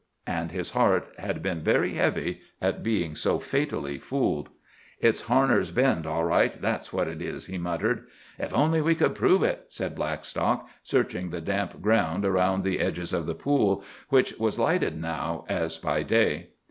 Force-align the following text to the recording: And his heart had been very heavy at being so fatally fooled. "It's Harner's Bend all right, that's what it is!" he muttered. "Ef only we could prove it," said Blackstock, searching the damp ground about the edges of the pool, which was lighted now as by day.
And 0.25 0.49
his 0.51 0.71
heart 0.71 1.09
had 1.19 1.43
been 1.43 1.61
very 1.61 1.93
heavy 1.93 2.41
at 2.59 2.81
being 2.81 3.13
so 3.13 3.37
fatally 3.37 3.99
fooled. 3.99 4.49
"It's 4.99 5.25
Harner's 5.27 5.69
Bend 5.69 6.07
all 6.07 6.23
right, 6.23 6.59
that's 6.59 6.91
what 6.91 7.07
it 7.07 7.21
is!" 7.21 7.45
he 7.45 7.59
muttered. 7.59 8.07
"Ef 8.39 8.51
only 8.51 8.81
we 8.81 8.95
could 8.95 9.13
prove 9.13 9.43
it," 9.43 9.65
said 9.69 9.93
Blackstock, 9.93 10.67
searching 10.81 11.29
the 11.29 11.39
damp 11.39 11.83
ground 11.83 12.25
about 12.25 12.63
the 12.63 12.79
edges 12.79 13.13
of 13.13 13.27
the 13.27 13.35
pool, 13.35 13.83
which 14.09 14.33
was 14.39 14.57
lighted 14.57 14.99
now 14.99 15.45
as 15.47 15.77
by 15.77 16.01
day. 16.01 16.47